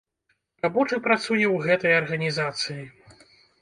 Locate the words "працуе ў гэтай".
1.09-1.91